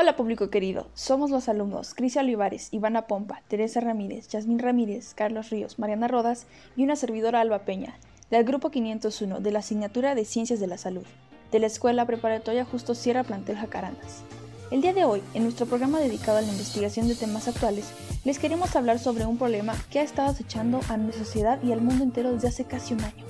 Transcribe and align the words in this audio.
Hola 0.00 0.14
público 0.14 0.48
querido, 0.48 0.86
somos 0.94 1.28
los 1.30 1.48
alumnos 1.48 1.92
Crisia 1.92 2.22
Olivares, 2.22 2.68
Ivana 2.70 3.08
Pompa, 3.08 3.42
Teresa 3.48 3.80
Ramírez, 3.80 4.28
Yasmín 4.28 4.60
Ramírez, 4.60 5.12
Carlos 5.12 5.50
Ríos, 5.50 5.80
Mariana 5.80 6.06
Rodas 6.06 6.46
y 6.76 6.84
una 6.84 6.94
servidora 6.94 7.40
Alba 7.40 7.64
Peña, 7.64 7.98
del 8.30 8.44
grupo 8.44 8.70
501 8.70 9.40
de 9.40 9.50
la 9.50 9.58
asignatura 9.58 10.14
de 10.14 10.24
Ciencias 10.24 10.60
de 10.60 10.68
la 10.68 10.78
Salud, 10.78 11.02
de 11.50 11.58
la 11.58 11.66
Escuela 11.66 12.06
Preparatoria 12.06 12.64
Justo 12.64 12.94
Sierra 12.94 13.24
Plantel 13.24 13.56
Jacarandas. 13.56 14.22
El 14.70 14.82
día 14.82 14.92
de 14.92 15.04
hoy, 15.04 15.20
en 15.34 15.42
nuestro 15.42 15.66
programa 15.66 15.98
dedicado 15.98 16.38
a 16.38 16.42
la 16.42 16.52
investigación 16.52 17.08
de 17.08 17.16
temas 17.16 17.48
actuales, 17.48 17.90
les 18.24 18.38
queremos 18.38 18.76
hablar 18.76 19.00
sobre 19.00 19.26
un 19.26 19.36
problema 19.36 19.74
que 19.90 19.98
ha 19.98 20.04
estado 20.04 20.30
acechando 20.30 20.78
a 20.88 20.96
nuestra 20.96 21.24
sociedad 21.24 21.60
y 21.64 21.72
al 21.72 21.80
mundo 21.80 22.04
entero 22.04 22.32
desde 22.32 22.46
hace 22.46 22.64
casi 22.66 22.94
un 22.94 23.02
año, 23.02 23.24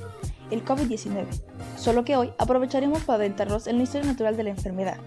el 0.50 0.66
COVID-19. 0.66 1.28
Solo 1.78 2.04
que 2.04 2.16
hoy 2.16 2.30
aprovecharemos 2.36 3.04
para 3.04 3.20
adentrarnos 3.20 3.68
en 3.68 3.78
la 3.78 3.84
historia 3.84 4.06
natural 4.06 4.36
de 4.36 4.42
la 4.42 4.50
enfermedad, 4.50 4.98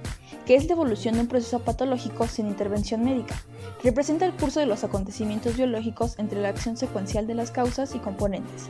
que 0.45 0.55
es 0.55 0.65
la 0.65 0.73
evolución 0.73 1.15
de 1.15 1.21
un 1.21 1.27
proceso 1.27 1.59
patológico 1.59 2.27
sin 2.27 2.47
intervención 2.47 3.03
médica. 3.03 3.41
Representa 3.83 4.25
el 4.25 4.33
curso 4.33 4.59
de 4.59 4.65
los 4.65 4.83
acontecimientos 4.83 5.57
biológicos 5.57 6.17
entre 6.19 6.41
la 6.41 6.49
acción 6.49 6.77
secuencial 6.77 7.27
de 7.27 7.35
las 7.35 7.51
causas 7.51 7.95
y 7.95 7.99
componentes, 7.99 8.63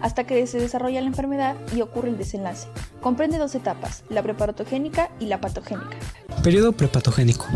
hasta 0.00 0.24
que 0.24 0.46
se 0.46 0.58
desarrolla 0.58 1.00
la 1.00 1.06
enfermedad 1.06 1.56
y 1.74 1.80
ocurre 1.80 2.08
el 2.08 2.18
desenlace. 2.18 2.68
Comprende 3.00 3.38
dos 3.38 3.54
etapas, 3.54 4.04
la 4.08 4.22
preparatogénica 4.22 5.10
y 5.20 5.26
la 5.26 5.40
patogénica. 5.40 5.96
Periodo 6.42 6.72
prepatogénico. 6.72 7.46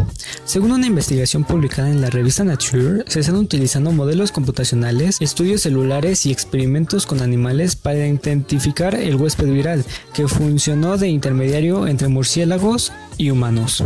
Según 0.44 0.72
una 0.72 0.86
investigación 0.86 1.44
publicada 1.44 1.88
en 1.88 2.00
la 2.00 2.10
revista 2.10 2.44
Nature, 2.44 3.04
se 3.06 3.20
están 3.20 3.36
utilizando 3.36 3.92
modelos 3.92 4.32
computacionales, 4.32 5.20
estudios 5.20 5.62
celulares 5.62 6.26
y 6.26 6.32
experimentos 6.32 7.06
con 7.06 7.22
animales 7.22 7.76
para 7.76 8.06
identificar 8.06 8.94
el 8.94 9.16
huésped 9.16 9.46
viral, 9.46 9.84
que 10.12 10.26
funcionó 10.26 10.98
de 10.98 11.08
intermediario 11.08 11.86
entre 11.86 12.08
murciélagos 12.08 12.92
humanos. 13.30 13.84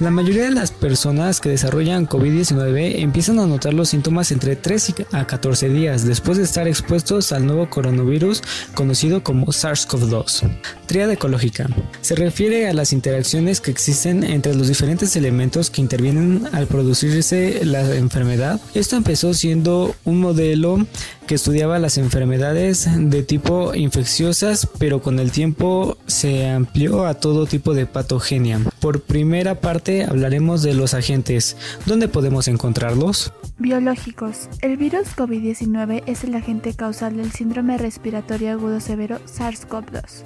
La 0.00 0.10
mayoría 0.10 0.44
de 0.44 0.50
las 0.50 0.70
personas 0.70 1.40
que 1.40 1.48
desarrollan 1.48 2.08
COVID-19 2.08 3.00
empiezan 3.00 3.38
a 3.38 3.46
notar 3.46 3.74
los 3.74 3.88
síntomas 3.88 4.30
entre 4.32 4.56
3 4.56 4.94
a 5.12 5.26
14 5.26 5.68
días 5.68 6.04
después 6.04 6.38
de 6.38 6.44
estar 6.44 6.68
expuestos 6.68 7.32
al 7.32 7.46
nuevo 7.46 7.68
coronavirus 7.68 8.42
conocido 8.74 9.22
como 9.22 9.46
SARS-CoV-2. 9.46 10.48
Tríada 10.86 11.14
ecológica. 11.14 11.66
Se 12.00 12.14
refiere 12.14 12.68
a 12.68 12.72
las 12.72 12.92
interacciones 12.92 13.60
que 13.60 13.70
existen 13.70 14.24
entre 14.24 14.54
los 14.54 14.68
diferentes 14.68 15.16
elementos 15.16 15.70
que 15.70 15.80
intervienen 15.80 16.48
al 16.52 16.66
producirse 16.66 17.64
la 17.64 17.94
enfermedad. 17.94 18.60
Esto 18.74 18.96
empezó 18.96 19.34
siendo 19.34 19.94
un 20.04 20.20
modelo 20.20 20.86
que 21.26 21.34
estudiaba 21.34 21.78
las 21.78 21.98
enfermedades 21.98 22.88
de 22.96 23.22
tipo 23.22 23.74
infecciosas, 23.74 24.66
pero 24.78 25.02
con 25.02 25.18
el 25.18 25.30
tiempo 25.30 25.98
se 26.06 26.48
amplió 26.48 27.06
a 27.06 27.14
todo 27.14 27.46
tipo 27.46 27.74
de 27.74 27.86
patogenia. 27.86 28.60
Por 28.80 29.02
primera 29.02 29.56
parte 29.56 30.04
hablaremos 30.04 30.62
de 30.62 30.74
los 30.74 30.94
agentes. 30.94 31.56
¿Dónde 31.86 32.08
podemos 32.08 32.48
encontrarlos? 32.48 33.32
Biológicos. 33.58 34.48
El 34.60 34.76
virus 34.76 35.16
COVID-19 35.16 36.04
es 36.06 36.24
el 36.24 36.34
agente 36.34 36.74
causal 36.74 37.16
del 37.16 37.32
síndrome 37.32 37.76
respiratorio 37.76 38.52
agudo 38.52 38.80
severo 38.80 39.18
SARS-CoV-2. 39.26 40.22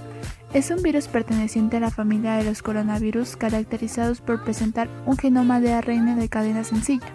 Es 0.53 0.71
un 0.71 0.83
virus 0.83 1.09
perteneciente 1.09 1.79
a 1.79 1.81
la 1.81 1.91
familia 1.91 2.35
de 2.35 2.45
los 2.45 2.61
coronavirus 2.61 3.37
caracterizados 3.37 4.21
por 4.21 4.45
presentar 4.45 4.89
un 5.07 5.17
genoma 5.17 5.61
de 5.61 5.73
ARN 5.73 6.21
de 6.21 6.29
cadena 6.29 6.63
sencilla. 6.63 7.07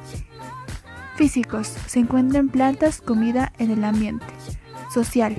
Físicos. 1.17 1.67
Se 1.85 1.99
encuentran 1.99 2.49
plantas, 2.49 2.99
comida 2.99 3.53
en 3.59 3.71
el 3.71 3.83
ambiente. 3.83 4.25
Social. 4.91 5.35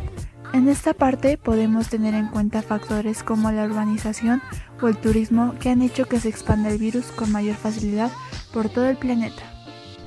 En 0.52 0.68
esta 0.68 0.94
parte 0.94 1.38
podemos 1.38 1.88
tener 1.88 2.14
en 2.14 2.28
cuenta 2.28 2.62
factores 2.62 3.22
como 3.22 3.50
la 3.50 3.64
urbanización 3.64 4.40
o 4.80 4.88
el 4.88 4.96
turismo 4.96 5.54
que 5.60 5.70
han 5.70 5.82
hecho 5.82 6.06
que 6.06 6.20
se 6.20 6.28
expanda 6.28 6.70
el 6.70 6.78
virus 6.78 7.06
con 7.06 7.32
mayor 7.32 7.56
facilidad 7.56 8.10
por 8.52 8.68
todo 8.68 8.86
el 8.86 8.96
planeta. 8.96 9.42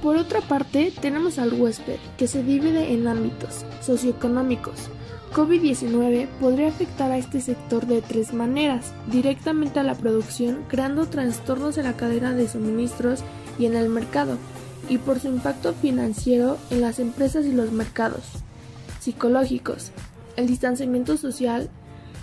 Por 0.02 0.16
otra 0.16 0.42
parte, 0.42 0.92
tenemos 1.00 1.38
al 1.38 1.54
huésped, 1.54 2.00
que 2.18 2.28
se 2.28 2.44
divide 2.44 2.92
en 2.92 3.08
ámbitos 3.08 3.66
socioeconómicos. 3.82 4.90
COVID-19 5.34 6.28
podría 6.40 6.70
afectar 6.70 7.12
a 7.12 7.18
este 7.18 7.40
sector 7.40 7.86
de 7.86 8.02
tres 8.02 8.34
maneras, 8.34 8.94
directamente 9.12 9.80
a 9.80 9.84
la 9.84 9.96
producción, 9.96 10.66
creando 10.68 11.06
trastornos 11.06 11.78
en 11.78 11.86
la 11.86 11.96
cadena 11.96 12.34
de 12.34 12.50
suministros 12.50 13.24
y 13.60 13.66
en 13.66 13.76
el 13.76 13.90
mercado, 13.90 14.38
y 14.90 14.98
por 14.98 15.20
su 15.20 15.28
impacto 15.28 15.74
financiero 15.74 16.58
en 16.70 16.82
las 16.82 17.00
empresas 17.00 17.46
y 17.46 17.54
los 17.54 17.72
mercados. 17.72 18.24
Psicológicos. 19.00 19.92
El 20.36 20.48
distanciamiento 20.48 21.16
social 21.16 21.70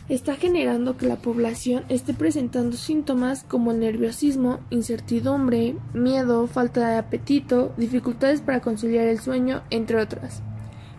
está 0.09 0.37
generando 0.37 0.97
que 0.97 1.07
la 1.07 1.17
población 1.17 1.85
esté 1.89 2.15
presentando 2.15 2.77
síntomas 2.77 3.45
como 3.45 3.73
el 3.73 3.81
nerviosismo, 3.81 4.61
incertidumbre, 4.71 5.77
miedo, 5.93 6.47
falta 6.47 6.89
de 6.89 6.97
apetito, 6.97 7.73
dificultades 7.77 8.41
para 8.41 8.61
conciliar 8.61 9.07
el 9.07 9.21
sueño, 9.21 9.63
entre 9.71 10.01
otras. 10.01 10.43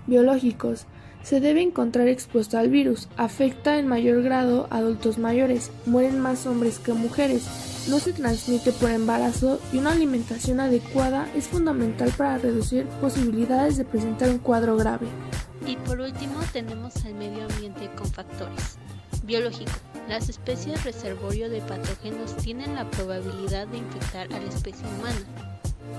Biológicos. 0.05 0.85
Se 1.23 1.41
debe 1.41 1.61
encontrar 1.61 2.07
expuesto 2.07 2.57
al 2.57 2.69
virus, 2.69 3.09
afecta 3.17 3.77
en 3.77 3.87
mayor 3.87 4.23
grado 4.23 4.67
a 4.69 4.77
adultos 4.77 5.17
mayores, 5.17 5.69
mueren 5.85 6.17
más 6.19 6.47
hombres 6.47 6.79
que 6.79 6.93
mujeres, 6.93 7.45
no 7.89 7.99
se 7.99 8.13
transmite 8.13 8.71
por 8.71 8.89
embarazo 8.89 9.59
y 9.73 9.79
una 9.79 9.91
alimentación 9.91 10.61
adecuada 10.61 11.27
es 11.35 11.49
fundamental 11.49 12.13
para 12.17 12.37
reducir 12.37 12.85
posibilidades 13.01 13.75
de 13.75 13.83
presentar 13.83 14.29
un 14.29 14.39
cuadro 14.39 14.77
grave. 14.77 15.07
Y 15.67 15.75
por 15.75 15.99
último 15.99 16.39
tenemos 16.53 16.95
al 17.05 17.15
medio 17.15 17.43
ambiente 17.43 17.89
con 17.97 18.07
factores. 18.07 18.78
Biológico. 19.29 19.73
Las 20.07 20.27
especies 20.27 20.83
reservorio 20.83 21.51
de 21.51 21.61
patógenos 21.61 22.35
tienen 22.37 22.73
la 22.73 22.89
probabilidad 22.89 23.67
de 23.67 23.77
infectar 23.77 24.25
a 24.33 24.39
la 24.39 24.49
especie 24.49 24.87
humana. 24.87 25.21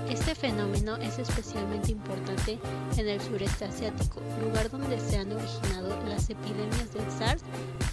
Este 0.09 0.35
fenómeno 0.35 0.97
es 0.97 1.17
especialmente 1.17 1.93
importante 1.93 2.59
en 2.97 3.07
el 3.07 3.21
sureste 3.21 3.63
asiático, 3.63 4.19
lugar 4.41 4.69
donde 4.69 4.99
se 4.99 5.17
han 5.17 5.31
originado 5.31 5.97
las 6.09 6.29
epidemias 6.29 6.93
del 6.93 7.09
SARS 7.09 7.43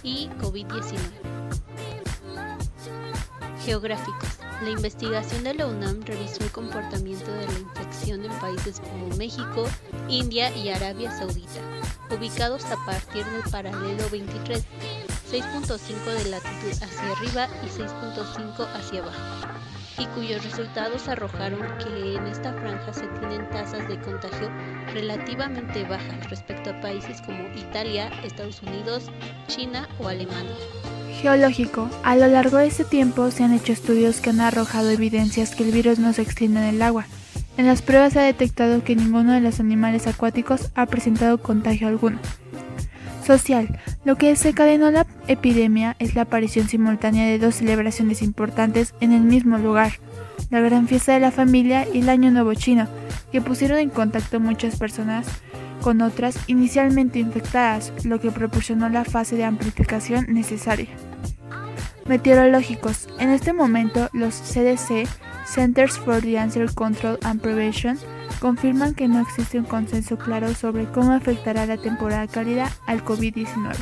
y 0.03 0.27
COVID-19. 0.41 0.99
Geográficos. 3.63 4.39
La 4.61 4.71
investigación 4.71 5.45
de 5.45 5.53
la 5.53 5.67
UNAM 5.67 6.01
revisó 6.01 6.43
el 6.43 6.51
comportamiento 6.51 7.31
de 7.31 7.45
la 7.45 7.59
infección 7.59 8.25
en 8.25 8.39
países 8.39 8.81
como 8.81 9.15
México, 9.15 9.65
India 10.09 10.53
y 10.53 10.67
Arabia 10.67 11.17
Saudita, 11.17 11.61
ubicados 12.11 12.65
a 12.65 12.75
partir 12.85 13.23
del 13.25 13.43
paralelo 13.49 14.03
23, 14.11 14.65
6.5 15.31 16.23
de 16.23 16.29
latitud 16.31 16.71
hacia 16.71 17.11
arriba 17.11 17.47
y 17.63 17.67
6.5 17.67 18.67
hacia 18.73 19.01
abajo, 19.01 19.19
y 19.99 20.05
cuyos 20.07 20.43
resultados 20.43 21.07
arrojaron 21.07 21.61
que 21.77 22.15
en 22.15 22.25
esta 22.25 22.51
franja 22.53 22.91
se 22.91 23.05
tienen 23.19 23.47
tasas 23.51 23.87
de 23.87 23.99
contagio 24.01 24.49
relativamente 24.91 25.83
bajas 25.83 26.27
respecto 26.31 26.71
a 26.71 26.81
países 26.81 27.21
como 27.21 27.47
Italia, 27.55 28.09
Estados 28.23 28.59
Unidos, 28.63 29.11
China 29.47 29.87
o 29.99 30.07
Alemania. 30.07 30.55
Geológico. 31.21 31.89
A 32.03 32.15
lo 32.15 32.25
largo 32.27 32.57
de 32.57 32.65
este 32.65 32.85
tiempo 32.85 33.29
se 33.29 33.43
han 33.43 33.53
hecho 33.53 33.71
estudios 33.71 34.21
que 34.21 34.31
han 34.31 34.41
arrojado 34.41 34.89
evidencias 34.89 35.53
que 35.53 35.63
el 35.63 35.71
virus 35.71 35.99
no 35.99 36.11
se 36.13 36.23
extiende 36.23 36.61
en 36.61 36.75
el 36.75 36.81
agua. 36.81 37.05
En 37.57 37.67
las 37.67 37.83
pruebas 37.83 38.13
se 38.13 38.19
ha 38.19 38.23
detectado 38.23 38.83
que 38.83 38.95
ninguno 38.95 39.33
de 39.33 39.41
los 39.41 39.59
animales 39.59 40.07
acuáticos 40.07 40.71
ha 40.73 40.87
presentado 40.87 41.37
contagio 41.39 41.87
alguno. 41.87 42.17
Social. 43.27 43.79
Lo 44.05 44.15
que 44.15 44.29
desencadenó 44.29 44.89
la 44.89 45.03
epidemia 45.29 45.95
es 45.99 46.15
la 46.15 46.23
aparición 46.23 46.67
simultánea 46.67 47.25
de 47.25 47.39
dos 47.39 47.55
celebraciones 47.55 48.21
importantes 48.21 48.93
en 48.99 49.13
el 49.13 49.21
mismo 49.21 49.57
lugar, 49.57 49.93
la 50.49 50.59
Gran 50.59 50.87
Fiesta 50.87 51.13
de 51.13 51.19
la 51.19 51.31
Familia 51.31 51.87
y 51.93 51.99
el 51.99 52.09
Año 52.09 52.31
Nuevo 52.31 52.53
Chino, 52.55 52.87
que 53.31 53.39
pusieron 53.39 53.77
en 53.77 53.91
contacto 53.91 54.39
muchas 54.39 54.77
personas 54.77 55.27
con 55.81 56.01
otras 56.01 56.37
inicialmente 56.47 57.19
infectadas, 57.19 57.93
lo 58.03 58.19
que 58.19 58.31
proporcionó 58.31 58.89
la 58.89 59.05
fase 59.05 59.35
de 59.35 59.45
amplificación 59.45 60.25
necesaria. 60.29 60.89
Meteorológicos. 62.05 63.07
En 63.19 63.29
este 63.29 63.53
momento, 63.53 64.09
los 64.13 64.33
CDC, 64.33 65.07
Centers 65.45 65.99
for 65.99 66.21
Disaster 66.21 66.73
Control 66.73 67.19
and 67.23 67.39
Prevention, 67.39 67.99
confirman 68.39 68.95
que 68.95 69.07
no 69.07 69.21
existe 69.21 69.59
un 69.59 69.65
consenso 69.65 70.17
claro 70.17 70.55
sobre 70.55 70.85
cómo 70.85 71.11
afectará 71.11 71.67
la 71.67 71.77
temporada 71.77 72.27
cálida 72.27 72.71
al 72.87 73.05
COVID-19. 73.05 73.75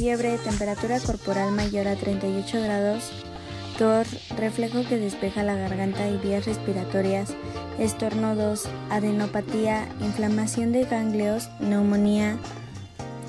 Fiebre, 0.00 0.38
temperatura 0.38 0.98
corporal 0.98 1.52
mayor 1.52 1.86
a 1.86 1.94
38 1.94 2.62
grados, 2.62 3.10
tos, 3.76 4.08
reflejo 4.34 4.82
que 4.88 4.96
despeja 4.96 5.42
la 5.42 5.54
garganta 5.54 6.08
y 6.08 6.16
vías 6.16 6.46
respiratorias, 6.46 7.34
estornudos, 7.78 8.66
adenopatía, 8.88 9.86
inflamación 10.00 10.72
de 10.72 10.86
ganglios, 10.86 11.50
neumonía, 11.60 12.38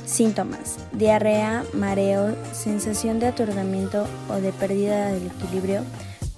Síntomas: 0.05 0.77
diarrea, 0.93 1.65
mareo, 1.73 2.37
sensación 2.53 3.19
de 3.19 3.27
aturdimiento 3.27 4.07
o 4.29 4.35
de 4.35 4.53
pérdida 4.53 5.11
del 5.11 5.27
equilibrio, 5.27 5.83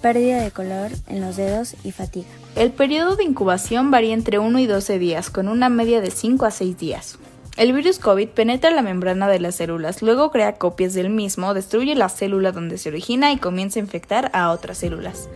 pérdida 0.02 0.42
de 0.42 0.50
color 0.50 0.90
en 1.06 1.20
los 1.20 1.36
dedos 1.36 1.76
y 1.84 1.92
fatiga. 1.92 2.26
El 2.56 2.72
periodo 2.72 3.14
de 3.14 3.22
incubación 3.22 3.92
varía 3.92 4.14
entre 4.14 4.40
1 4.40 4.58
y 4.58 4.66
12 4.66 4.98
días, 4.98 5.30
con 5.30 5.46
una 5.46 5.68
media 5.68 6.00
de 6.00 6.10
5 6.10 6.44
a 6.44 6.50
6 6.50 6.76
días. 6.76 7.18
El 7.56 7.72
virus 7.72 8.00
COVID 8.00 8.30
penetra 8.30 8.72
la 8.72 8.82
membrana 8.82 9.28
de 9.28 9.38
las 9.38 9.54
células, 9.54 10.02
luego 10.02 10.32
crea 10.32 10.56
copias 10.56 10.92
del 10.92 11.08
mismo, 11.08 11.54
destruye 11.54 11.94
la 11.94 12.08
célula 12.08 12.50
donde 12.50 12.78
se 12.78 12.88
origina 12.88 13.30
y 13.30 13.36
comienza 13.36 13.78
a 13.78 13.82
infectar 13.82 14.28
a 14.34 14.50
otras 14.50 14.78
células. 14.78 15.28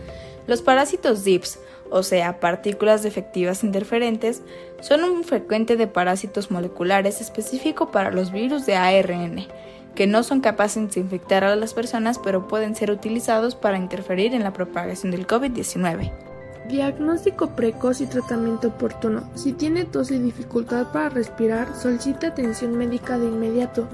Los 0.45 0.61
parásitos 0.61 1.23
DIPS, 1.23 1.59
o 1.89 2.03
sea, 2.03 2.41
partículas 2.41 3.03
defectivas 3.03 3.63
interferentes, 3.63 4.41
son 4.81 5.05
un 5.05 5.23
frecuente 5.23 5.77
de 5.77 5.87
parásitos 5.87 6.51
moleculares 6.51 7.21
específico 7.21 7.89
para 7.89 8.11
los 8.11 8.33
virus 8.33 8.65
de 8.65 8.75
ARN, 8.75 9.47
que 9.95 10.05
no 10.05 10.23
son 10.23 10.41
capaces 10.41 10.93
de 10.93 10.99
infectar 10.99 11.45
a 11.45 11.55
las 11.55 11.73
personas 11.73 12.19
pero 12.19 12.49
pueden 12.49 12.75
ser 12.75 12.91
utilizados 12.91 13.55
para 13.55 13.77
interferir 13.77 14.33
en 14.33 14.43
la 14.43 14.51
propagación 14.51 15.11
del 15.11 15.25
COVID-19. 15.25 16.28
Diagnóstico 16.69 17.55
precoz 17.55 17.99
y 17.99 18.05
tratamiento 18.05 18.67
oportuno. 18.67 19.23
Si 19.33 19.53
tiene 19.53 19.85
tos 19.85 20.11
y 20.11 20.19
dificultad 20.19 20.91
para 20.91 21.09
respirar, 21.09 21.75
solicita 21.75 22.27
atención 22.27 22.77
médica 22.77 23.17
de 23.17 23.25
inmediato, 23.25 23.87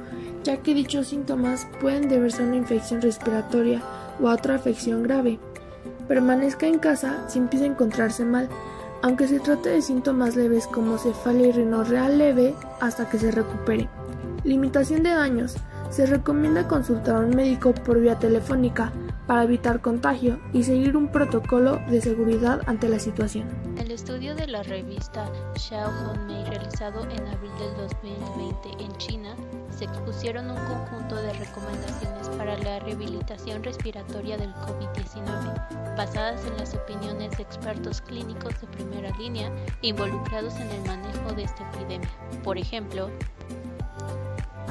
ya 0.43 0.57
que 0.57 0.73
dichos 0.73 1.07
síntomas 1.07 1.69
pueden 1.79 2.09
deberse 2.09 2.43
a 2.43 2.45
una 2.45 2.57
infección 2.57 3.01
respiratoria 3.01 3.81
o 4.21 4.27
a 4.27 4.33
otra 4.33 4.55
afección 4.55 5.03
grave. 5.03 5.39
Permanezca 6.09 6.67
en 6.67 6.79
casa 6.79 7.23
si 7.29 7.39
empieza 7.39 7.63
a 7.63 7.69
encontrarse 7.69 8.25
mal, 8.25 8.49
aunque 9.01 9.29
se 9.29 9.39
trate 9.39 9.69
de 9.69 9.81
síntomas 9.81 10.35
leves 10.35 10.67
como 10.67 10.97
cefalia 10.97 11.47
y 11.47 11.51
rinorrea 11.53 12.09
leve 12.09 12.55
hasta 12.81 13.09
que 13.09 13.17
se 13.17 13.31
recupere. 13.31 13.87
Limitación 14.43 15.01
de 15.03 15.11
daños. 15.11 15.55
Se 15.91 16.05
recomienda 16.05 16.67
consultar 16.67 17.15
a 17.15 17.19
un 17.19 17.37
médico 17.37 17.73
por 17.73 18.01
vía 18.01 18.19
telefónica 18.19 18.91
para 19.27 19.43
evitar 19.43 19.81
contagio 19.81 20.39
y 20.53 20.63
seguir 20.63 20.95
un 20.95 21.07
protocolo 21.07 21.79
de 21.89 22.01
seguridad 22.01 22.61
ante 22.67 22.89
la 22.89 22.99
situación. 22.99 23.47
El 23.77 23.91
estudio 23.91 24.35
de 24.35 24.47
la 24.47 24.63
revista 24.63 25.31
Xiao 25.55 25.91
Honmei 26.09 26.45
realizado 26.45 27.03
en 27.09 27.27
abril 27.27 27.51
del 27.59 27.75
2020 27.77 28.83
en 28.83 28.91
China 28.97 29.35
se 29.69 29.85
expusieron 29.85 30.49
un 30.49 30.57
conjunto 30.65 31.15
de 31.15 31.33
recomendaciones 31.33 32.29
para 32.37 32.57
la 32.59 32.79
rehabilitación 32.79 33.63
respiratoria 33.63 34.37
del 34.37 34.53
COVID-19, 34.53 35.95
basadas 35.97 36.45
en 36.45 36.57
las 36.57 36.73
opiniones 36.73 37.31
de 37.37 37.43
expertos 37.43 38.01
clínicos 38.01 38.59
de 38.61 38.67
primera 38.67 39.09
línea 39.17 39.51
involucrados 39.81 40.55
en 40.55 40.69
el 40.69 40.81
manejo 40.87 41.33
de 41.35 41.43
esta 41.43 41.69
epidemia. 41.71 42.09
Por 42.43 42.57
ejemplo, 42.57 43.09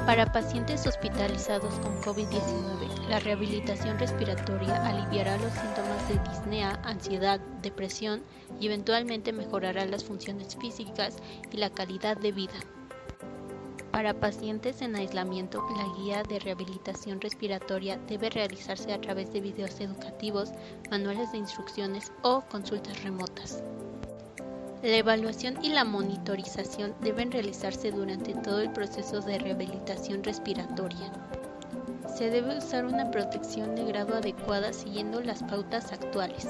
para 0.06 0.30
pacientes 0.30 0.86
hospitalizados 0.86 1.74
con 1.80 1.98
COVID-19, 2.02 3.08
la 3.08 3.20
rehabilitación 3.20 3.98
respiratoria 3.98 4.86
aliviará 4.86 5.38
los 5.38 5.52
síntomas 5.52 6.08
de 6.08 6.18
disnea, 6.30 6.78
ansiedad, 6.84 7.40
depresión 7.62 8.22
y 8.60 8.66
eventualmente 8.66 9.32
mejorará 9.32 9.86
las 9.86 10.04
funciones 10.04 10.56
físicas 10.56 11.16
y 11.50 11.56
la 11.56 11.70
calidad 11.70 12.18
de 12.18 12.32
vida. 12.32 12.54
Para 13.92 14.12
pacientes 14.12 14.82
en 14.82 14.96
aislamiento, 14.96 15.64
la 15.76 15.86
guía 15.96 16.22
de 16.24 16.38
rehabilitación 16.38 17.20
respiratoria 17.20 17.96
debe 18.08 18.28
realizarse 18.28 18.92
a 18.92 19.00
través 19.00 19.32
de 19.32 19.40
videos 19.40 19.80
educativos, 19.80 20.50
manuales 20.90 21.32
de 21.32 21.38
instrucciones 21.38 22.12
o 22.22 22.42
consultas 22.50 23.02
remotas. 23.04 23.62
La 24.84 24.98
evaluación 24.98 25.64
y 25.64 25.70
la 25.70 25.82
monitorización 25.84 26.94
deben 27.00 27.32
realizarse 27.32 27.90
durante 27.90 28.34
todo 28.34 28.60
el 28.60 28.70
proceso 28.70 29.22
de 29.22 29.38
rehabilitación 29.38 30.22
respiratoria. 30.22 31.10
Se 32.14 32.28
debe 32.28 32.58
usar 32.58 32.84
una 32.84 33.10
protección 33.10 33.74
de 33.76 33.84
grado 33.86 34.14
adecuada 34.14 34.74
siguiendo 34.74 35.22
las 35.22 35.42
pautas 35.42 35.90
actuales. 35.90 36.48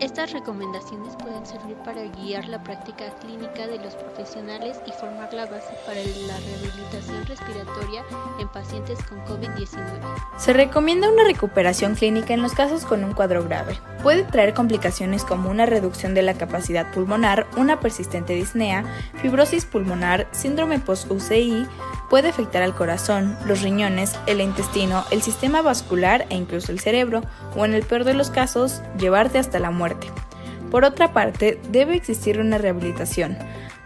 Estas 0.00 0.32
recomendaciones 0.32 1.14
pueden 1.16 1.44
servir 1.44 1.76
para 1.84 2.02
guiar 2.04 2.48
la 2.48 2.62
práctica 2.62 3.04
clínica 3.20 3.66
de 3.66 3.78
los 3.78 3.94
profesionales 3.94 4.80
y 4.86 4.92
formar 4.92 5.32
la 5.34 5.44
base 5.44 5.74
para 5.84 6.00
la 6.00 6.38
rehabilitación 6.38 7.26
respiratoria 7.26 8.02
en 8.38 8.48
pacientes 8.48 8.98
con 9.04 9.18
COVID-19. 9.26 9.78
Se 10.38 10.54
recomienda 10.54 11.10
una 11.10 11.24
recuperación 11.24 11.96
clínica 11.96 12.32
en 12.32 12.40
los 12.40 12.52
casos 12.52 12.86
con 12.86 13.04
un 13.04 13.12
cuadro 13.12 13.44
grave. 13.44 13.78
Puede 14.02 14.22
traer 14.24 14.54
complicaciones 14.54 15.22
como 15.22 15.50
una 15.50 15.66
reducción 15.66 16.14
de 16.14 16.22
la 16.22 16.32
capacidad 16.32 16.90
pulmonar, 16.92 17.46
una 17.58 17.80
persistente 17.80 18.34
disnea, 18.34 18.84
fibrosis 19.20 19.66
pulmonar, 19.66 20.28
síndrome 20.32 20.78
post-UCI, 20.78 21.66
Puede 22.10 22.28
afectar 22.28 22.62
al 22.64 22.74
corazón, 22.74 23.38
los 23.46 23.62
riñones, 23.62 24.18
el 24.26 24.40
intestino, 24.40 25.04
el 25.12 25.22
sistema 25.22 25.62
vascular 25.62 26.26
e 26.28 26.34
incluso 26.34 26.72
el 26.72 26.80
cerebro, 26.80 27.22
o 27.56 27.64
en 27.64 27.72
el 27.72 27.84
peor 27.84 28.02
de 28.02 28.14
los 28.14 28.30
casos, 28.30 28.82
llevarte 28.98 29.38
hasta 29.38 29.60
la 29.60 29.70
muerte. 29.70 30.08
Por 30.72 30.84
otra 30.84 31.12
parte, 31.12 31.60
debe 31.70 31.94
existir 31.94 32.40
una 32.40 32.58
rehabilitación, 32.58 33.38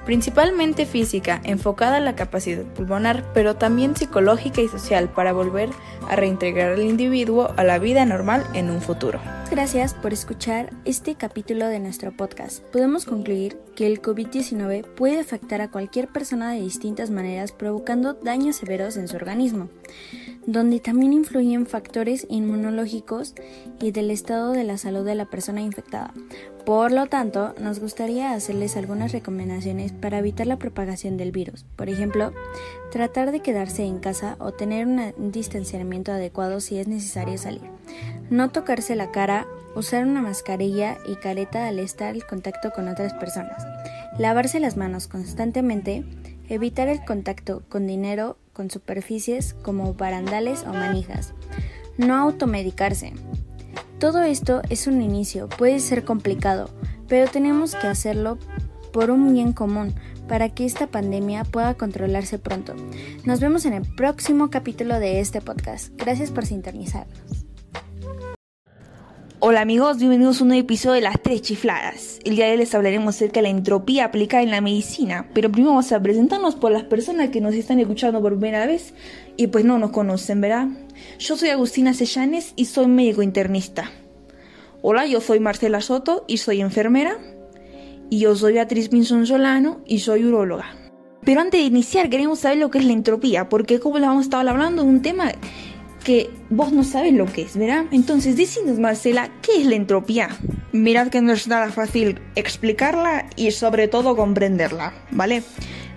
principalmente 0.04 0.86
física, 0.86 1.40
enfocada 1.44 1.96
a 1.96 2.00
la 2.00 2.14
capacidad 2.16 2.64
pulmonar, 2.64 3.24
pero 3.34 3.56
también 3.56 3.96
psicológica 3.96 4.60
y 4.60 4.68
social 4.68 5.08
para 5.08 5.32
volver 5.32 5.70
a 6.08 6.16
reintegrar 6.16 6.72
al 6.72 6.82
individuo 6.82 7.52
a 7.56 7.64
la 7.64 7.78
vida 7.78 8.04
normal 8.04 8.44
en 8.54 8.70
un 8.70 8.80
futuro. 8.80 9.20
Gracias 9.50 9.94
por 9.94 10.12
escuchar 10.12 10.70
este 10.84 11.14
capítulo 11.14 11.68
de 11.68 11.78
nuestro 11.78 12.12
podcast. 12.12 12.62
Podemos 12.64 13.04
concluir 13.04 13.58
que 13.76 13.86
el 13.86 14.02
COVID-19 14.02 14.84
puede 14.84 15.20
afectar 15.20 15.60
a 15.60 15.70
cualquier 15.70 16.08
persona 16.08 16.52
de 16.52 16.60
distintas 16.60 17.10
maneras, 17.10 17.52
provocando 17.52 18.14
daños 18.14 18.56
severos 18.56 18.96
en 18.96 19.08
su 19.08 19.16
organismo, 19.16 19.68
donde 20.46 20.80
también 20.80 21.12
influyen 21.12 21.66
factores 21.66 22.26
inmunológicos 22.28 23.34
y 23.80 23.90
del 23.92 24.10
estado 24.10 24.52
de 24.52 24.64
la 24.64 24.78
salud 24.78 25.04
de 25.04 25.14
la 25.14 25.26
persona 25.26 25.62
infectada. 25.62 26.12
Por 26.64 26.92
lo 26.92 27.06
tanto, 27.06 27.54
nos 27.60 27.78
gustaría 27.78 28.32
hacerles 28.32 28.76
algunas 28.76 29.12
recomendaciones 29.12 29.92
para 29.92 30.18
evitar 30.18 30.46
la 30.46 30.58
propagación 30.58 31.18
del 31.18 31.30
virus. 31.30 31.64
Por 31.76 31.90
ejemplo, 31.90 32.32
tratar 32.90 33.32
de 33.32 33.40
quedarse 33.40 33.84
en 33.84 33.98
casa 33.98 34.36
o 34.38 34.52
tener 34.52 34.86
un 34.86 35.30
distanciamiento 35.30 36.12
adecuado 36.12 36.60
si 36.60 36.78
es 36.78 36.88
necesario 36.88 37.36
salir. 37.36 37.62
No 38.30 38.50
tocarse 38.50 38.96
la 38.96 39.10
cara, 39.10 39.46
usar 39.76 40.06
una 40.06 40.22
mascarilla 40.22 40.96
y 41.06 41.16
careta 41.16 41.68
al 41.68 41.78
estar 41.78 42.14
en 42.14 42.22
contacto 42.22 42.70
con 42.70 42.88
otras 42.88 43.12
personas. 43.12 43.62
Lavarse 44.18 44.58
las 44.58 44.78
manos 44.78 45.06
constantemente, 45.06 46.04
evitar 46.48 46.88
el 46.88 47.04
contacto 47.04 47.62
con 47.68 47.86
dinero, 47.86 48.38
con 48.54 48.70
superficies 48.70 49.52
como 49.52 49.92
barandales 49.92 50.64
o 50.66 50.72
manijas. 50.72 51.34
No 51.98 52.14
automedicarse. 52.14 53.12
Todo 53.98 54.22
esto 54.22 54.62
es 54.70 54.86
un 54.86 55.02
inicio, 55.02 55.48
puede 55.50 55.78
ser 55.80 56.04
complicado, 56.04 56.70
pero 57.06 57.30
tenemos 57.30 57.74
que 57.74 57.86
hacerlo 57.86 58.38
por 58.92 59.10
un 59.10 59.34
bien 59.34 59.52
común 59.52 59.94
para 60.28 60.48
que 60.48 60.64
esta 60.64 60.86
pandemia 60.86 61.44
pueda 61.44 61.74
controlarse 61.74 62.38
pronto. 62.38 62.74
Nos 63.24 63.40
vemos 63.40 63.66
en 63.66 63.74
el 63.74 63.82
próximo 63.82 64.50
capítulo 64.50 64.98
de 64.98 65.20
este 65.20 65.40
podcast. 65.40 65.92
Gracias 65.96 66.30
por 66.30 66.46
sintonizarnos. 66.46 67.43
Hola 69.46 69.60
amigos, 69.60 69.98
bienvenidos 69.98 70.40
a 70.40 70.44
un 70.44 70.48
nuevo 70.48 70.62
episodio 70.62 70.94
de 70.94 71.00
Las 71.02 71.20
Tres 71.20 71.42
Chifladas. 71.42 72.18
El 72.24 72.34
día 72.34 72.46
de 72.46 72.52
hoy 72.52 72.56
les 72.56 72.74
hablaremos 72.74 73.14
acerca 73.14 73.40
de 73.40 73.42
la 73.42 73.50
entropía 73.50 74.06
aplicada 74.06 74.42
en 74.42 74.50
la 74.50 74.62
medicina, 74.62 75.28
pero 75.34 75.52
primero 75.52 75.72
vamos 75.72 75.92
a 75.92 76.00
presentarnos 76.00 76.54
por 76.54 76.72
las 76.72 76.84
personas 76.84 77.28
que 77.28 77.42
nos 77.42 77.52
están 77.52 77.78
escuchando 77.78 78.22
por 78.22 78.38
primera 78.38 78.64
vez 78.64 78.94
y 79.36 79.48
pues 79.48 79.66
no 79.66 79.78
nos 79.78 79.90
conocen, 79.90 80.40
¿verdad? 80.40 80.68
Yo 81.18 81.36
soy 81.36 81.50
Agustina 81.50 81.92
Sellanes 81.92 82.54
y 82.56 82.64
soy 82.64 82.86
médico 82.86 83.20
internista. 83.20 83.90
Hola, 84.80 85.04
yo 85.04 85.20
soy 85.20 85.40
Marcela 85.40 85.82
Soto 85.82 86.24
y 86.26 86.38
soy 86.38 86.62
enfermera. 86.62 87.18
Y 88.08 88.20
yo 88.20 88.34
soy 88.36 88.54
Beatriz 88.54 88.88
Pinzón 88.88 89.26
Solano 89.26 89.82
y 89.84 89.98
soy 89.98 90.24
uróloga. 90.24 90.74
Pero 91.22 91.42
antes 91.42 91.60
de 91.60 91.66
iniciar 91.66 92.08
queremos 92.08 92.38
saber 92.38 92.56
lo 92.56 92.70
que 92.70 92.78
es 92.78 92.86
la 92.86 92.94
entropía, 92.94 93.50
porque 93.50 93.78
como 93.78 93.98
les 93.98 94.08
vamos 94.08 94.26
a 94.32 94.40
hablando 94.40 94.84
de 94.84 94.88
un 94.88 95.02
tema 95.02 95.32
que 96.04 96.30
vos 96.50 96.72
no 96.72 96.84
sabes 96.84 97.14
lo 97.14 97.26
que 97.26 97.42
es, 97.42 97.56
¿verdad? 97.56 97.86
Entonces, 97.90 98.36
decinos, 98.36 98.78
Marcela, 98.78 99.30
¿qué 99.42 99.60
es 99.60 99.66
la 99.66 99.74
entropía? 99.74 100.28
Mirad 100.72 101.08
que 101.08 101.20
no 101.20 101.32
es 101.32 101.48
nada 101.48 101.70
fácil 101.72 102.20
explicarla 102.36 103.26
y 103.36 103.50
sobre 103.50 103.88
todo 103.88 104.14
comprenderla, 104.14 104.92
¿vale? 105.10 105.42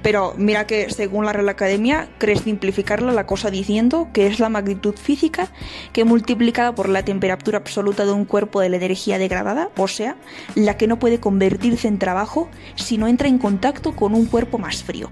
Pero 0.01 0.33
mira 0.37 0.65
que 0.67 0.89
según 0.89 1.25
la 1.25 1.33
Real 1.33 1.49
Academia, 1.49 2.07
crees 2.17 2.41
simplificarla 2.41 3.11
la 3.11 3.25
cosa 3.25 3.51
diciendo 3.51 4.07
que 4.13 4.27
es 4.27 4.39
la 4.39 4.47
magnitud 4.47 4.95
física 4.95 5.51
que 5.91 6.05
multiplicada 6.05 6.73
por 6.73 6.87
la 6.87 7.03
temperatura 7.03 7.57
absoluta 7.57 8.05
de 8.05 8.13
un 8.13 8.25
cuerpo 8.25 8.61
de 8.61 8.69
la 8.69 8.77
energía 8.77 9.17
degradada, 9.17 9.69
o 9.75 9.87
sea, 9.87 10.15
la 10.55 10.77
que 10.77 10.87
no 10.87 10.99
puede 10.99 11.19
convertirse 11.19 11.87
en 11.87 11.99
trabajo 11.99 12.47
si 12.75 12.97
no 12.97 13.07
entra 13.07 13.27
en 13.27 13.39
contacto 13.39 13.95
con 13.95 14.13
un 14.13 14.27
cuerpo 14.27 14.57
más 14.57 14.83
frío. 14.83 15.11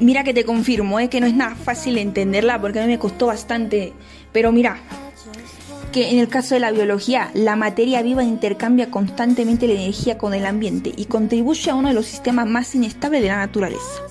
Mira 0.00 0.24
que 0.24 0.34
te 0.34 0.44
confirmo, 0.44 0.98
¿eh? 0.98 1.08
que 1.08 1.20
no 1.20 1.26
es 1.26 1.34
nada 1.34 1.54
fácil 1.54 1.98
entenderla 1.98 2.60
porque 2.60 2.80
a 2.80 2.82
mí 2.82 2.88
me 2.88 2.98
costó 2.98 3.26
bastante. 3.26 3.92
Pero 4.32 4.50
mira, 4.50 4.78
que 5.92 6.10
en 6.10 6.18
el 6.18 6.28
caso 6.28 6.54
de 6.54 6.60
la 6.60 6.72
biología, 6.72 7.30
la 7.34 7.54
materia 7.54 8.02
viva 8.02 8.24
intercambia 8.24 8.90
constantemente 8.90 9.68
la 9.68 9.74
energía 9.74 10.18
con 10.18 10.34
el 10.34 10.44
ambiente 10.44 10.92
y 10.96 11.04
contribuye 11.04 11.70
a 11.70 11.76
uno 11.76 11.88
de 11.88 11.94
los 11.94 12.06
sistemas 12.06 12.48
más 12.48 12.74
inestables 12.74 13.22
de 13.22 13.28
la 13.28 13.36
naturaleza. 13.36 14.02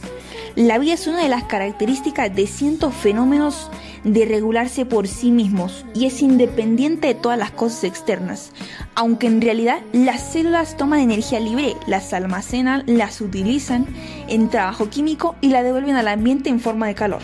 La 0.55 0.77
vida 0.77 0.93
es 0.93 1.07
una 1.07 1.21
de 1.21 1.29
las 1.29 1.43
características 1.43 2.33
de 2.33 2.47
cientos 2.47 2.93
fenómenos 2.93 3.69
de 4.03 4.25
regularse 4.25 4.85
por 4.85 5.07
sí 5.07 5.31
mismos 5.31 5.85
y 5.93 6.05
es 6.05 6.21
independiente 6.21 7.07
de 7.07 7.15
todas 7.15 7.37
las 7.37 7.51
cosas 7.51 7.85
externas, 7.85 8.51
aunque 8.95 9.27
en 9.27 9.41
realidad 9.41 9.79
las 9.93 10.33
células 10.33 10.77
toman 10.77 10.99
energía 10.99 11.39
libre, 11.39 11.75
las 11.87 12.13
almacenan, 12.13 12.83
las 12.85 13.21
utilizan 13.21 13.85
en 14.27 14.49
trabajo 14.49 14.89
químico 14.89 15.35
y 15.41 15.49
la 15.49 15.63
devuelven 15.63 15.95
al 15.95 16.07
ambiente 16.07 16.49
en 16.49 16.59
forma 16.59 16.87
de 16.87 16.95
calor. 16.95 17.21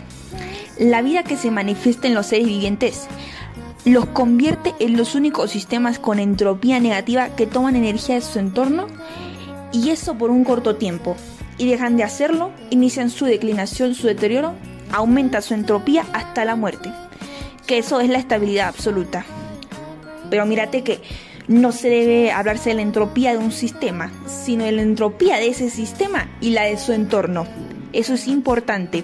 La 0.77 1.01
vida 1.01 1.23
que 1.23 1.35
se 1.35 1.51
manifiesta 1.51 2.07
en 2.07 2.13
los 2.13 2.27
seres 2.27 2.47
vivientes 2.47 3.07
los 3.85 4.05
convierte 4.07 4.73
en 4.79 4.97
los 4.97 5.15
únicos 5.15 5.51
sistemas 5.51 5.99
con 5.99 6.19
entropía 6.19 6.79
negativa 6.79 7.29
que 7.35 7.47
toman 7.47 7.75
energía 7.75 8.15
de 8.15 8.21
su 8.21 8.39
entorno 8.39 8.87
y 9.71 9.89
eso 9.89 10.15
por 10.17 10.29
un 10.29 10.43
corto 10.43 10.75
tiempo. 10.75 11.15
Y 11.57 11.67
dejan 11.67 11.97
de 11.97 12.03
hacerlo, 12.03 12.51
inician 12.69 13.09
su 13.09 13.25
declinación, 13.25 13.93
su 13.93 14.07
deterioro, 14.07 14.53
aumenta 14.91 15.41
su 15.41 15.53
entropía 15.53 16.05
hasta 16.13 16.45
la 16.45 16.55
muerte. 16.55 16.91
Que 17.67 17.77
eso 17.77 17.99
es 17.99 18.09
la 18.09 18.17
estabilidad 18.17 18.67
absoluta. 18.67 19.25
Pero 20.29 20.45
mírate 20.45 20.83
que 20.83 21.01
no 21.47 21.71
se 21.71 21.89
debe 21.89 22.31
hablarse 22.31 22.69
de 22.69 22.75
la 22.75 22.81
entropía 22.83 23.31
de 23.31 23.39
un 23.39 23.51
sistema, 23.51 24.11
sino 24.27 24.65
de 24.65 24.71
la 24.71 24.83
entropía 24.83 25.37
de 25.37 25.49
ese 25.49 25.69
sistema 25.69 26.29
y 26.41 26.51
la 26.51 26.63
de 26.63 26.77
su 26.77 26.93
entorno. 26.93 27.47
Eso 27.91 28.13
es 28.13 28.27
importante. 28.27 29.03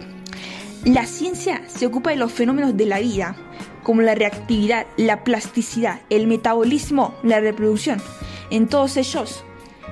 La 0.83 1.07
ciencia 1.07 1.63
se 1.67 1.87
ocupa 1.87 2.11
de 2.11 2.17
los 2.17 2.31
fenómenos 2.31 2.77
de 2.77 2.85
la 2.85 2.99
vida, 2.99 3.35
como 3.81 4.03
la 4.03 4.13
reactividad, 4.13 4.85
la 4.97 5.23
plasticidad, 5.23 6.01
el 6.11 6.27
metabolismo, 6.27 7.15
la 7.23 7.39
reproducción. 7.39 7.99
En 8.51 8.67
todos 8.67 8.95
ellos, 8.97 9.43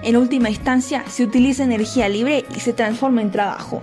en 0.04 0.18
última 0.18 0.50
instancia, 0.50 1.04
se 1.08 1.24
utiliza 1.24 1.64
energía 1.64 2.08
libre 2.10 2.46
y 2.56 2.60
se 2.60 2.74
transforma 2.74 3.24
en 3.24 3.32
trabajo. 3.32 3.82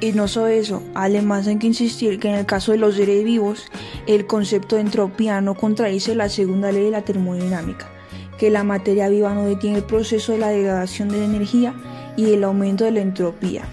Y 0.00 0.12
no 0.12 0.28
solo 0.28 0.46
eso, 0.46 0.82
además 0.94 1.46
hay 1.46 1.58
que 1.58 1.66
insistir 1.66 2.18
que 2.18 2.28
en 2.28 2.36
el 2.36 2.46
caso 2.46 2.72
de 2.72 2.78
los 2.78 2.94
seres 2.94 3.22
vivos, 3.22 3.70
el 4.06 4.26
concepto 4.26 4.76
de 4.76 4.82
entropía 4.82 5.42
no 5.42 5.54
contradice 5.54 6.14
la 6.14 6.30
segunda 6.30 6.72
ley 6.72 6.84
de 6.84 6.90
la 6.90 7.02
termodinámica, 7.02 7.90
que 8.38 8.48
la 8.48 8.64
materia 8.64 9.10
viva 9.10 9.34
no 9.34 9.44
detiene 9.44 9.78
el 9.78 9.84
proceso 9.84 10.32
de 10.32 10.38
la 10.38 10.48
degradación 10.48 11.10
de 11.10 11.18
la 11.18 11.26
energía 11.26 11.74
y 12.16 12.32
el 12.32 12.44
aumento 12.44 12.84
de 12.84 12.92
la 12.92 13.00
entropía. 13.00 13.64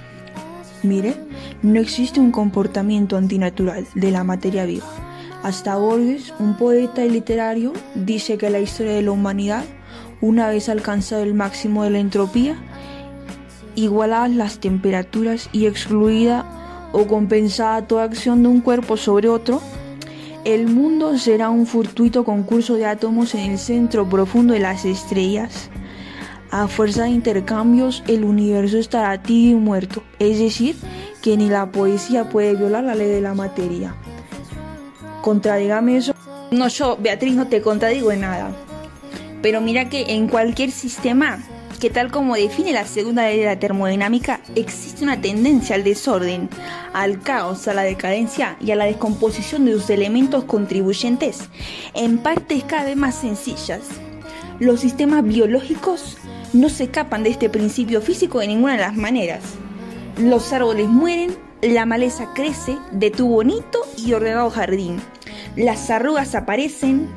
Mire, 0.84 1.16
no 1.64 1.80
existe 1.80 2.20
un 2.20 2.32
comportamiento 2.32 3.16
antinatural 3.16 3.88
de 3.96 4.12
la 4.12 4.26
materia 4.26 4.66
viva. 4.66 4.86
Hasta 5.44 5.78
Borges, 5.78 6.34
un 6.40 6.58
poeta 6.58 7.06
y 7.06 7.10
literario, 7.10 7.72
dice 7.96 8.38
que 8.38 8.50
la 8.50 8.60
historia 8.60 8.94
de 8.94 9.02
la 9.02 9.12
humanidad, 9.12 9.64
una 10.20 10.50
vez 10.50 10.68
alcanzado 10.68 11.24
el 11.24 11.34
máximo 11.34 11.86
de 11.86 11.92
la 11.92 12.00
entropía, 12.00 12.58
igualadas 13.78 14.32
las 14.32 14.60
temperaturas 14.60 15.50
y 15.54 15.68
excluida 15.68 16.90
o 16.92 17.08
compensada 17.08 17.88
toda 17.88 18.04
acción 18.04 18.42
de 18.42 18.50
un 18.50 18.60
cuerpo 18.60 18.98
sobre 18.98 19.30
otro, 19.30 19.62
el 20.46 20.68
mundo 20.68 21.18
será 21.18 21.50
un 21.50 21.68
fortuito 21.68 22.26
concurso 22.26 22.74
de 22.74 22.86
átomos 22.86 23.36
en 23.36 23.52
el 23.52 23.60
centro 23.60 24.10
profundo 24.10 24.54
de 24.54 24.60
las 24.60 24.84
estrellas. 24.84 25.70
A 26.50 26.68
fuerza 26.68 27.04
de 27.04 27.10
intercambios, 27.10 28.04
el 28.08 28.24
universo 28.24 28.78
estará 28.78 29.22
tibio 29.22 29.58
y 29.58 29.60
muerto, 29.60 30.02
es 30.18 30.40
decir, 30.40 30.76
que 31.22 31.38
ni 31.38 31.48
la 31.48 31.72
poesía 31.72 32.30
puede 32.30 32.56
violar 32.56 32.84
la 32.84 32.96
ley 32.96 33.10
de 33.10 33.22
la 33.22 33.34
materia. 33.34 33.96
Contradígame 35.22 35.98
eso. 35.98 36.16
No, 36.52 36.68
yo, 36.70 36.98
Beatriz, 37.00 37.36
no 37.36 37.48
te 37.48 37.62
contradigo 37.62 38.12
en 38.12 38.22
nada. 38.22 38.56
Pero 39.42 39.62
mira 39.62 39.90
que 39.90 40.14
en 40.14 40.30
cualquier 40.30 40.72
sistema, 40.72 41.44
que 41.80 41.90
tal 41.90 42.12
como 42.12 42.36
define 42.36 42.74
la 42.74 42.86
segunda 42.86 43.24
ley 43.24 43.40
de 43.40 43.46
la 43.46 43.60
termodinámica, 43.60 44.42
existe 44.56 45.04
una 45.04 45.22
tendencia 45.22 45.76
al 45.76 45.84
desorden, 45.84 46.50
al 46.94 47.22
caos, 47.22 47.68
a 47.68 47.74
la 47.74 47.84
decadencia 47.84 48.58
y 48.60 48.72
a 48.72 48.76
la 48.76 48.86
descomposición 48.86 49.66
de 49.66 49.74
sus 49.74 49.90
elementos 49.90 50.46
contribuyentes 50.46 51.50
en 51.94 52.18
partes 52.18 52.64
cada 52.64 52.86
vez 52.86 52.96
más 52.96 53.16
sencillas. 53.16 53.82
Los 54.60 54.80
sistemas 54.80 55.24
biológicos 55.24 56.18
no 56.54 56.70
se 56.70 56.86
escapan 56.86 57.24
de 57.24 57.30
este 57.30 57.50
principio 57.50 58.02
físico 58.02 58.40
de 58.40 58.48
ninguna 58.48 58.74
de 58.74 58.80
las 58.80 58.96
maneras. 58.96 59.44
Los 60.18 60.52
árboles 60.54 60.88
mueren, 60.88 61.36
la 61.62 61.86
maleza 61.86 62.34
crece 62.34 62.78
de 62.92 63.12
tu 63.12 63.28
bonito 63.28 63.80
y 63.98 64.14
ordenado 64.14 64.50
jardín. 64.50 64.98
Las 65.56 65.92
arrugas 65.92 66.34
aparecen, 66.34 67.08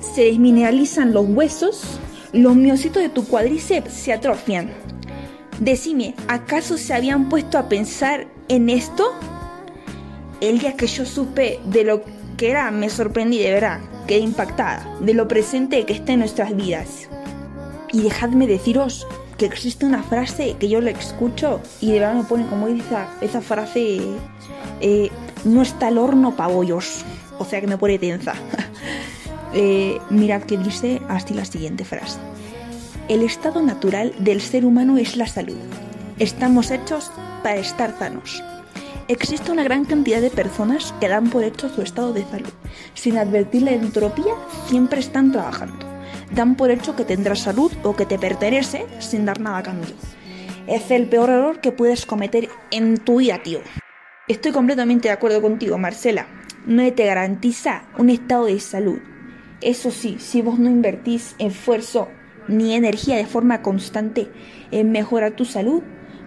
se 0.00 0.24
desmineralizan 0.24 1.12
los 1.12 1.26
huesos, 1.28 1.98
los 2.34 2.56
miocitos 2.56 3.00
de 3.00 3.08
tu 3.08 3.24
cuádriceps 3.24 3.92
se 3.92 4.12
atrofian. 4.12 4.72
Decime, 5.60 6.16
¿acaso 6.26 6.76
se 6.76 6.92
habían 6.92 7.28
puesto 7.28 7.58
a 7.58 7.68
pensar 7.68 8.26
en 8.48 8.68
esto? 8.68 9.12
El 10.40 10.58
día 10.58 10.76
que 10.76 10.88
yo 10.88 11.06
supe 11.06 11.60
de 11.64 11.84
lo 11.84 12.02
que 12.36 12.50
era, 12.50 12.72
me 12.72 12.90
sorprendí 12.90 13.38
de 13.38 13.52
verdad, 13.52 13.80
quedé 14.08 14.18
impactada 14.18 14.84
de 15.00 15.14
lo 15.14 15.28
presente 15.28 15.86
que 15.86 15.92
está 15.92 16.12
en 16.12 16.18
nuestras 16.18 16.56
vidas. 16.56 17.08
Y 17.92 18.02
dejadme 18.02 18.48
deciros 18.48 19.06
que 19.38 19.46
existe 19.46 19.86
una 19.86 20.02
frase 20.02 20.56
que 20.58 20.68
yo 20.68 20.80
le 20.80 20.90
escucho 20.90 21.60
y 21.80 21.92
de 21.92 22.00
verdad 22.00 22.14
me 22.14 22.24
pone 22.24 22.46
como 22.46 22.66
esa, 22.66 23.06
esa 23.20 23.40
frase, 23.40 24.00
eh, 24.80 25.10
no 25.44 25.62
está 25.62 25.86
el 25.86 25.98
horno 25.98 26.34
para 26.34 26.52
bollos, 26.52 27.04
o 27.38 27.44
sea 27.44 27.60
que 27.60 27.68
me 27.68 27.78
pone 27.78 27.96
tensa. 28.00 28.34
eh, 29.54 29.98
mirad 30.10 30.42
que 30.42 30.58
dice 30.58 31.00
así 31.08 31.34
la 31.34 31.44
siguiente 31.44 31.84
frase. 31.84 32.18
El 33.08 33.22
estado 33.22 33.62
natural 33.62 34.12
del 34.18 34.40
ser 34.40 34.64
humano 34.64 34.98
es 34.98 35.16
la 35.16 35.26
salud. 35.26 35.56
Estamos 36.18 36.70
hechos 36.70 37.10
para 37.42 37.56
estar 37.56 37.98
sanos. 37.98 38.42
Existe 39.08 39.52
una 39.52 39.64
gran 39.64 39.84
cantidad 39.84 40.20
de 40.20 40.30
personas 40.30 40.94
que 41.00 41.08
dan 41.08 41.30
por 41.30 41.44
hecho 41.44 41.68
su 41.68 41.82
estado 41.82 42.12
de 42.12 42.24
salud. 42.24 42.52
Sin 42.94 43.18
advertir 43.18 43.62
la 43.62 43.72
entropía, 43.72 44.34
siempre 44.68 45.00
están 45.00 45.32
trabajando 45.32 45.94
dan 46.34 46.56
por 46.56 46.70
hecho 46.70 46.96
que 46.96 47.04
tendrás 47.04 47.40
salud 47.40 47.72
o 47.82 47.94
que 47.94 48.06
te 48.06 48.18
pertenece 48.18 48.86
sin 48.98 49.24
dar 49.24 49.40
nada 49.40 49.58
a 49.58 49.62
cambio. 49.62 49.94
Es 50.66 50.90
el 50.90 51.08
peor 51.08 51.30
error 51.30 51.60
que 51.60 51.72
puedes 51.72 52.06
cometer 52.06 52.48
en 52.70 52.98
tu 52.98 53.18
vida, 53.18 53.42
tío. 53.42 53.60
Estoy 54.28 54.52
completamente 54.52 55.08
de 55.08 55.14
acuerdo 55.14 55.42
contigo, 55.42 55.76
Marcela. 55.78 56.26
No 56.66 56.90
te 56.92 57.04
garantiza 57.04 57.84
un 57.98 58.08
estado 58.08 58.46
de 58.46 58.58
salud. 58.58 58.98
Eso 59.64 59.90
sí, 59.90 60.16
si 60.18 60.42
vos 60.42 60.58
no 60.58 60.68
invertís 60.68 61.34
esfuerzo 61.38 62.08
ni 62.48 62.74
energía 62.74 63.16
de 63.16 63.24
forma 63.24 63.62
constante 63.62 64.28
en 64.70 64.92
mejorar 64.92 65.36
tu 65.36 65.46
salud, 65.46 65.82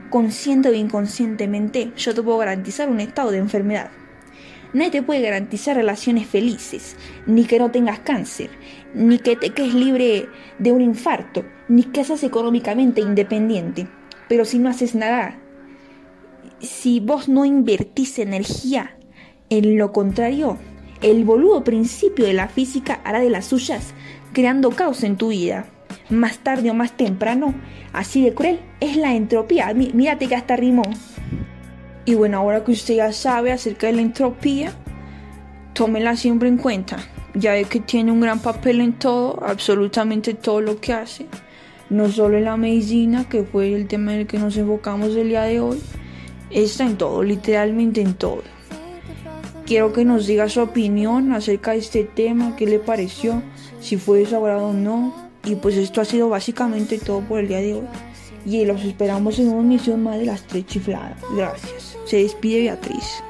consciente 0.09 0.69
o 0.69 0.73
inconscientemente, 0.73 1.91
yo 1.95 2.15
te 2.15 2.23
puedo 2.23 2.39
garantizar 2.39 2.89
un 2.89 2.99
estado 2.99 3.29
de 3.29 3.37
enfermedad. 3.37 3.91
Nadie 4.73 4.89
te 4.89 5.03
puede 5.03 5.21
garantizar 5.21 5.75
relaciones 5.75 6.25
felices, 6.25 6.95
ni 7.27 7.45
que 7.45 7.59
no 7.59 7.69
tengas 7.69 7.99
cáncer, 7.99 8.49
ni 8.95 9.19
que 9.19 9.35
te 9.35 9.51
quedes 9.51 9.75
libre 9.75 10.27
de 10.57 10.71
un 10.71 10.81
infarto, 10.81 11.45
ni 11.67 11.83
que 11.83 12.03
seas 12.03 12.23
económicamente 12.23 13.01
independiente. 13.01 13.87
Pero 14.27 14.45
si 14.45 14.57
no 14.57 14.67
haces 14.67 14.95
nada, 14.95 15.39
si 16.59 16.99
vos 17.01 17.29
no 17.29 17.45
invertís 17.45 18.17
energía 18.17 18.97
en 19.51 19.77
lo 19.77 19.91
contrario, 19.91 20.57
el 21.01 21.23
boludo 21.25 21.63
principio 21.63 22.25
de 22.25 22.33
la 22.33 22.47
física 22.47 23.01
hará 23.03 23.19
de 23.19 23.29
las 23.29 23.45
suyas, 23.45 23.93
creando 24.33 24.71
caos 24.71 25.03
en 25.03 25.17
tu 25.17 25.29
vida. 25.29 25.65
Más 26.09 26.39
tarde 26.39 26.71
o 26.71 26.73
más 26.73 26.95
temprano, 26.95 27.53
así 27.93 28.23
de 28.23 28.33
cruel, 28.33 28.59
es 28.79 28.97
la 28.97 29.13
entropía. 29.13 29.73
mírate 29.73 30.27
que 30.27 30.35
hasta 30.35 30.55
rimó. 30.55 30.83
Y 32.05 32.15
bueno, 32.15 32.37
ahora 32.37 32.63
que 32.63 32.71
usted 32.71 32.95
ya 32.95 33.11
sabe 33.11 33.51
acerca 33.51 33.87
de 33.87 33.93
la 33.93 34.01
entropía, 34.01 34.71
tómela 35.73 36.15
siempre 36.15 36.47
en 36.47 36.57
cuenta. 36.57 36.97
Ya 37.33 37.51
ve 37.51 37.65
que 37.65 37.79
tiene 37.79 38.11
un 38.11 38.21
gran 38.21 38.39
papel 38.39 38.81
en 38.81 38.93
todo, 38.93 39.43
absolutamente 39.45 40.33
todo 40.33 40.61
lo 40.61 40.79
que 40.79 40.93
hace. 40.93 41.27
No 41.89 42.09
solo 42.09 42.37
en 42.37 42.45
la 42.45 42.57
medicina, 42.57 43.29
que 43.29 43.43
fue 43.43 43.73
el 43.73 43.87
tema 43.87 44.13
en 44.13 44.21
el 44.21 44.27
que 44.27 44.39
nos 44.39 44.57
enfocamos 44.57 45.15
el 45.15 45.29
día 45.29 45.43
de 45.43 45.59
hoy, 45.59 45.81
está 46.49 46.85
en 46.85 46.97
todo, 46.97 47.23
literalmente 47.23 48.01
en 48.01 48.13
todo. 48.13 48.41
Quiero 49.67 49.91
que 49.91 50.05
nos 50.05 50.25
diga 50.25 50.47
su 50.47 50.61
opinión 50.61 51.33
acerca 51.33 51.71
de 51.71 51.79
este 51.79 52.05
tema, 52.05 52.55
qué 52.55 52.65
le 52.65 52.79
pareció, 52.79 53.43
si 53.81 53.97
fue 53.97 54.19
de 54.19 54.25
su 54.25 54.37
agrado 54.37 54.69
o 54.69 54.73
no. 54.73 55.13
Y 55.43 55.55
pues 55.55 55.75
esto 55.75 56.01
ha 56.01 56.05
sido 56.05 56.29
básicamente 56.29 56.97
todo 56.97 57.19
por 57.21 57.39
el 57.39 57.49
día 57.49 57.59
de 57.59 57.73
hoy 57.75 57.87
y 58.45 58.63
los 58.63 58.81
esperamos 58.83 59.39
en 59.39 59.49
una 59.49 59.61
misión 59.61 60.03
más 60.03 60.17
de 60.17 60.25
las 60.25 60.43
tres 60.43 60.65
chifladas. 60.65 61.21
Gracias. 61.35 61.97
Se 62.05 62.17
despide 62.17 62.61
Beatriz. 62.61 63.21